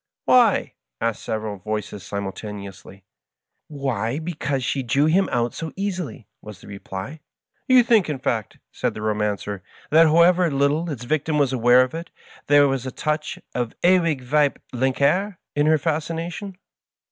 "Why?" 0.25 0.73
asked 0.99 1.21
several 1.21 1.57
voices 1.57 2.01
simultaneously. 2.03 3.05
"Why, 3.67 4.17
because 4.17 4.63
she 4.63 4.81
drew 4.81 5.05
him 5.05 5.29
out 5.31 5.53
so 5.53 5.71
easily," 5.75 6.27
was 6.41 6.59
the 6.59 6.67
reply." 6.67 7.19
You 7.67 7.83
think, 7.83 8.09
in 8.09 8.17
fact," 8.17 8.57
said 8.71 8.95
the 8.95 9.03
Romancer," 9.03 9.61
that 9.91 10.07
however 10.07 10.49
little 10.49 10.89
its 10.89 11.03
victim 11.03 11.37
was 11.37 11.53
aware 11.53 11.83
of 11.83 11.93
it, 11.93 12.09
there 12.47 12.67
was 12.67 12.87
a 12.87 12.91
touch 12.91 13.37
of 13.53 13.69
the 13.69 13.75
Ewig 13.89 14.23
weibliche 14.73 15.37
in 15.55 15.67
her 15.67 15.77
fascination 15.77 16.57